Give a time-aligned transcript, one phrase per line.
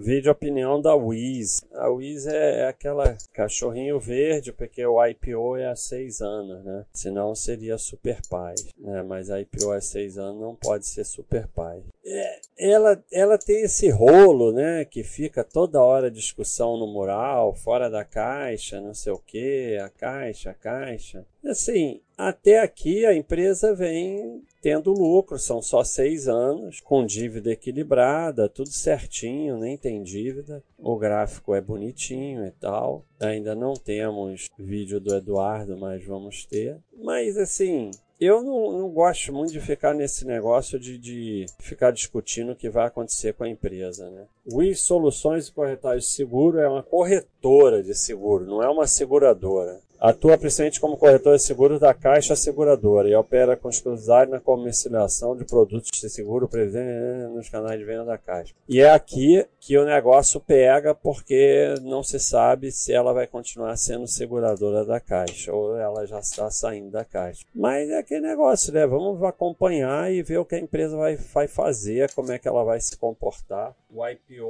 [0.00, 1.62] vídeo opinião da Wiz.
[1.72, 6.84] A Wiz é, é aquela cachorrinho verde, porque o IPO é há seis anos, né?
[6.92, 9.02] Senão seria Super Pai, né?
[9.02, 11.82] Mas a IPO é seis anos, não pode ser Super Pai.
[12.04, 14.84] É, ela, ela tem esse rolo, né?
[14.84, 19.88] Que fica toda hora discussão no mural, fora da caixa, não sei o que, a
[19.88, 21.24] caixa, a caixa.
[21.46, 28.48] Assim, até aqui a empresa vem tendo lucro, são só seis anos, com dívida equilibrada,
[28.48, 30.62] tudo certinho, nem tem dívida.
[30.76, 33.04] O gráfico é bonitinho e tal.
[33.20, 36.78] Ainda não temos vídeo do Eduardo, mas vamos ter.
[37.00, 42.52] Mas assim, eu não, não, gosto muito de ficar nesse negócio de, de ficar discutindo
[42.52, 44.10] o que vai acontecer com a empresa.
[44.10, 44.24] Né?
[44.50, 49.80] WIS Soluções e Corretagem de Seguro é uma corretora de seguro, não é uma seguradora.
[50.06, 55.36] Atua principalmente como corretor de seguros da Caixa Seguradora e opera com exclusividade na comercialização
[55.36, 58.54] de produtos de seguro presente nos canais de venda da Caixa.
[58.68, 63.76] E é aqui que o negócio pega porque não se sabe se ela vai continuar
[63.76, 67.44] sendo seguradora da Caixa ou ela já está saindo da Caixa.
[67.52, 68.86] Mas é aquele negócio, né?
[68.86, 72.62] Vamos acompanhar e ver o que a empresa vai, vai fazer, como é que ela
[72.62, 73.74] vai se comportar.
[73.90, 74.45] O IPO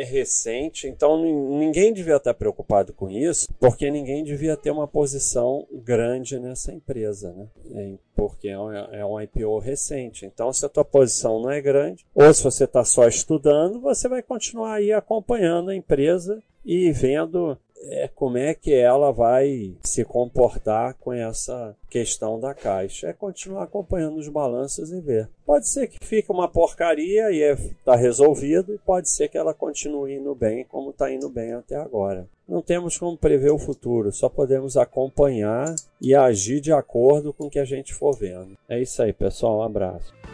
[0.00, 5.66] é recente, então ninguém devia estar preocupado com isso, porque ninguém devia ter uma posição
[5.72, 7.46] grande nessa empresa, né?
[7.74, 10.26] É, porque é um IPO recente.
[10.26, 14.08] Então, se a tua posição não é grande, ou se você está só estudando, você
[14.08, 20.04] vai continuar aí acompanhando a empresa e vendo é como é que ela vai se
[20.04, 23.08] comportar com essa questão da caixa.
[23.08, 25.28] É continuar acompanhando os balanços e ver.
[25.44, 29.54] Pode ser que fique uma porcaria e está é, resolvido, e pode ser que ela
[29.54, 32.26] continue indo bem como está indo bem até agora.
[32.46, 37.50] Não temos como prever o futuro, só podemos acompanhar e agir de acordo com o
[37.50, 38.56] que a gente for vendo.
[38.68, 39.58] É isso aí, pessoal.
[39.58, 40.27] Um abraço.